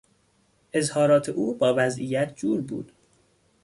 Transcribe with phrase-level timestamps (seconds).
[0.73, 2.91] اظهارات او با وضعیت جور بود.